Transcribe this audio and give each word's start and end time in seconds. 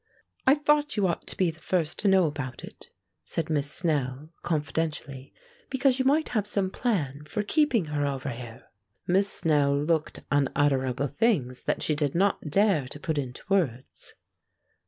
"I 0.47 0.55
thought 0.55 0.97
you 0.97 1.05
ought 1.05 1.27
to 1.27 1.37
be 1.37 1.51
the 1.51 1.59
first 1.59 1.99
to 1.99 2.07
know 2.07 2.25
about 2.25 2.63
it," 2.63 2.89
said 3.23 3.51
Miss 3.51 3.71
Snell, 3.71 4.31
confidentially, 4.41 5.31
"because 5.69 5.99
you 5.99 6.05
might 6.05 6.29
have 6.29 6.47
some 6.47 6.71
plan 6.71 7.23
for 7.25 7.43
keeping 7.43 7.85
her 7.85 8.03
over 8.07 8.29
here." 8.29 8.63
Miss 9.05 9.31
Snell 9.31 9.77
looked 9.77 10.21
unutterable 10.31 11.05
things 11.09 11.65
that 11.65 11.83
she 11.83 11.93
did 11.93 12.15
not 12.15 12.49
dare 12.49 12.87
to 12.87 12.99
put 12.99 13.19
into 13.19 13.43
words. 13.47 14.15